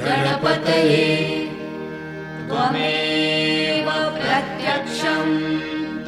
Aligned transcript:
गणपतये 0.00 1.06
त्वमेव 2.48 3.88
प्रत्यक्षं 4.18 5.30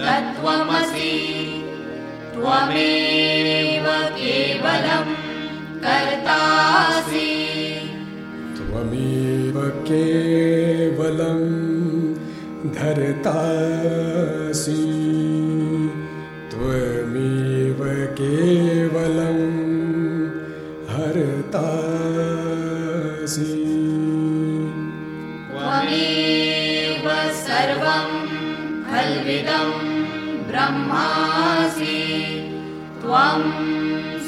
तत्त्वमसि 0.00 1.14
त्वमेव 2.34 3.86
केवलं 4.18 5.06
कर्तासि 5.84 7.30
त्वमेव 8.58 9.56
केवलं 9.88 11.40
धर्तासि 12.78 14.95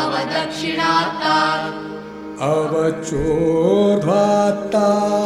अवदक्षिणात्तात्। 0.00 1.78
अवचोर्ध्वात्तात् 2.52 5.23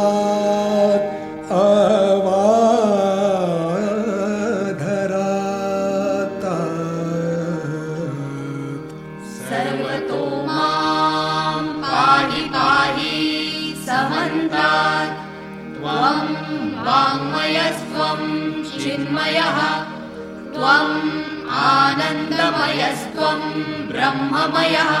ब्रह्ममयः। 24.09 24.91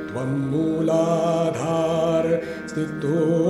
त्वं 0.10 0.40
मूलाधार 0.50 2.42
स्थितोऽसि 2.70 3.43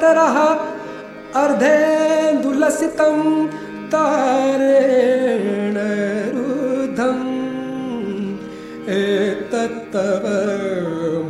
परतरः 0.00 0.36
अर्धेन्दुलसितं 1.42 3.16
तारेण 3.92 5.76
रुद्धम् 6.36 7.24
एतत्तव 8.98 10.24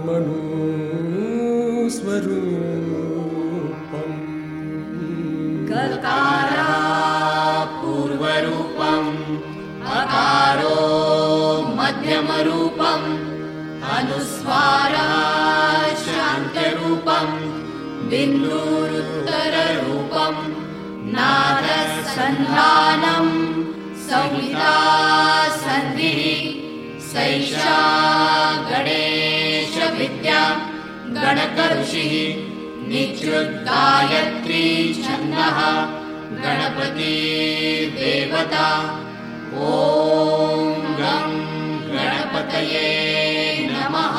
मनुस्वरूपम् 0.07 1.57
संहिता 24.07 24.75
सन्धिः 25.49 26.21
सैषा 27.01 27.79
गणेशविद्या 28.71 30.41
गणकऋषिः 31.19 32.15
निजृद्गायत्री 32.89 34.65
छन्दः 34.95 35.59
गणपति 36.45 37.17
देवता। 37.97 38.69
ॐ 39.55 40.75
गं 41.01 41.33
गणपतये 41.95 42.89
नमः। 43.71 44.17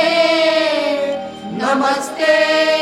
नमस्ते 1.62 2.75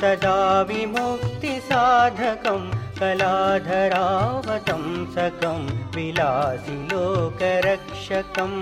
सदा 0.00 0.38
विमुक्तिसाधकं 0.70 2.62
कलाधरावतं 3.00 4.84
सकं 5.16 5.60
विलासि 5.96 6.78
लोकरक्षकम् 6.92 8.60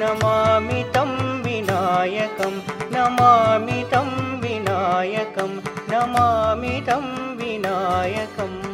नमामि 0.00 0.80
तं 0.96 1.10
विनायकं 1.44 2.54
नमामि 2.96 3.80
तं 3.92 4.08
विनायकं 4.42 5.52
नमामि 5.92 6.74
तं 6.88 7.06
विनायकम् 7.42 8.69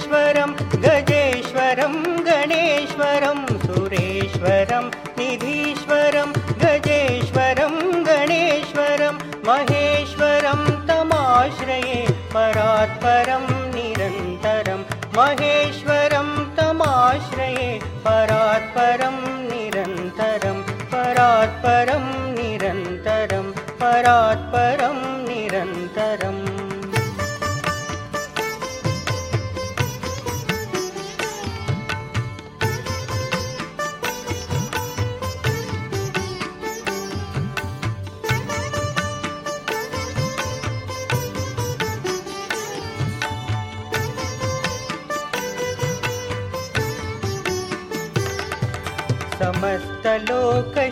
निधीश्वरं 0.09 0.51
गजेश्वरं 0.83 1.93
गणेश्वरं 2.27 3.39
सुरेश्वरं 3.65 4.85
निधीश्वरं 5.17 6.31
गजेश्वरं 6.63 7.75
गणेश्वरं 8.07 9.19
महेश्वरं 9.47 10.63
तमाश्रये 10.89 12.01
परात्परं 12.33 13.45
निरन्तरं 13.75 14.81
महेश्वरं 15.17 16.29
तमाश्रये 16.57 17.71
परात्परं 18.05 19.17
निरन्तरं 19.51 20.61
परात्परं 20.93 22.05
निरन्तरं 22.39 23.51
परात्परं 23.81 25.01
निरन्तरम् 25.29 26.48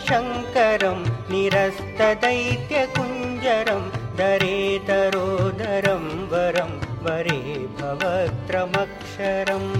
समस्तलोकशङ्करं 0.08 1.00
निरस्तदैत्यकुञ्जरं 1.30 3.82
दरेतरोदरं 4.18 6.04
वरं 6.32 6.70
वरे 7.04 7.40
भवत्रमक्षरम्। 7.80 9.72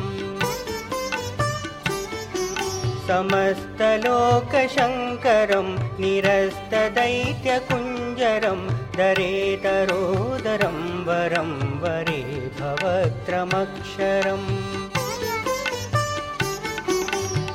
समस्तलोकशङ्करं 3.09 5.69
निरस्तदैत्यकुञ्जरं 6.03 8.61
दरेतरोदरं 8.99 10.79
वरं 11.09 11.51
वरे 11.85 12.21
भवत्रमक्षरम् 12.61 14.47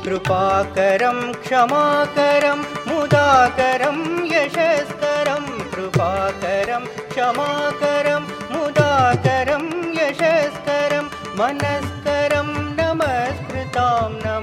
कृपाकरं 0.05 1.19
क्षमाकरं 1.43 2.61
मुदाकरं 2.87 3.99
यशस्करं 4.31 5.45
कृपाकरं 5.75 6.85
क्षमाकरं 7.13 8.23
मुदाकरं 8.53 9.65
यशस्करं 9.99 11.05
मनस्करं 11.39 12.49
नमस्कृतां 12.79 14.09
नमस्करोमि 14.25 14.42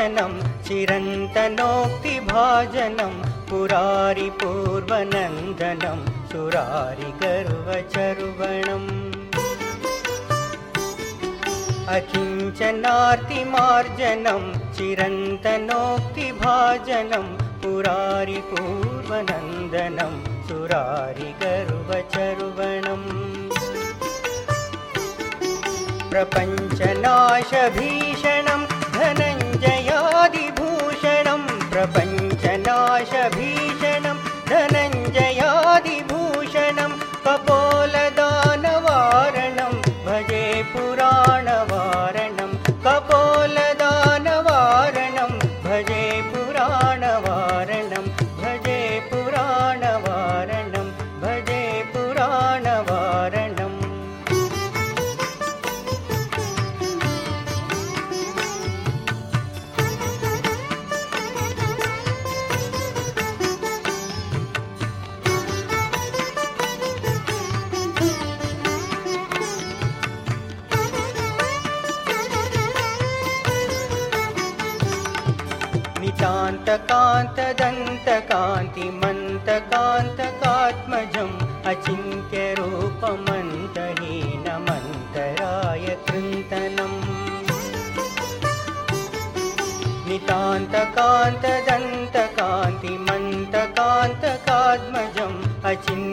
अकिञ्चनार्तिमार्जनं 0.00 0.34
चिरन्तनोक्तिभाजनं 0.66 3.14
पुरारिपूर्वनन्दनं 3.48 5.98
सुरारिगर्वचर्वणम् 6.30 8.88
अकिञ्चनार्तिमार्जनं 11.96 14.46
चिरन्तनोक्तिभाजनं 14.78 17.26
पुरारिपूर्वनन्दनं 17.64 20.14
सुरारिगर्वचर्वणम् 20.48 23.06
प्रपञ्चनाशभीषणं 26.12 28.49
धनञ्जयादिभूषणं 31.86 33.79
नितान्तकान्तदन्तकान्तिमन्तकान्तकात्मजम् 92.60 95.38
अचिन्त्यरूपमन्तहीनमन्तराय 95.70 96.09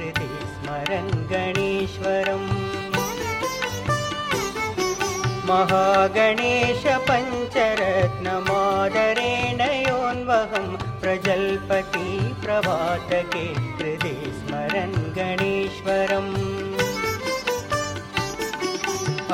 कृति 0.00 0.28
स्मरन् 0.50 1.08
गणेश्वरम्। 1.30 2.44
महागणेश 5.48 6.84
पञ्चरत्नमादरेण 7.08 9.60
योन्वहं 9.88 10.68
प्रजल्पति 11.00 12.08
प्रभातके 12.44 13.44
कृति 13.78 14.14
स्मरन् 14.38 14.96
गणेश्वरम्। 15.18 16.32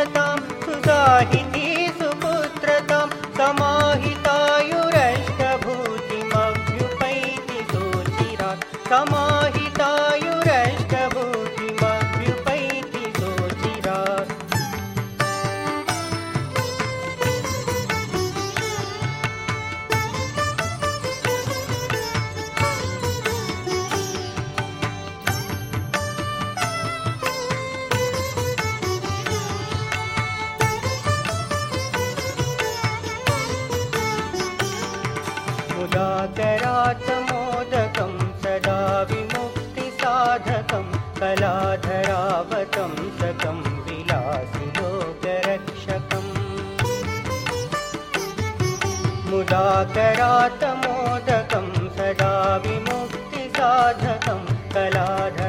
मुदाकरात्मोदकं 49.80 51.68
सदा 51.96 52.32
विमुक्तिसाधकं 52.64 54.40
कलाधरावतं 54.74 55.39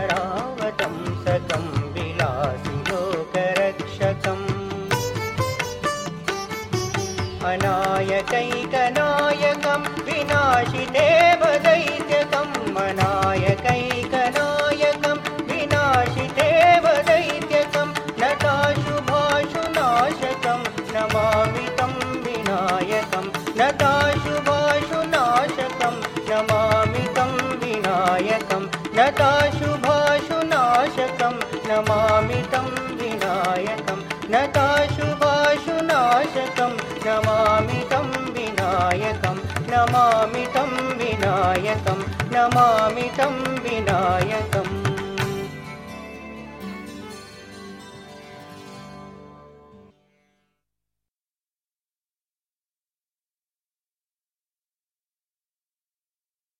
विनायकं 41.21 41.99
नमामि 42.33 43.07
तं 43.17 43.33
विनायकम् 43.63 44.70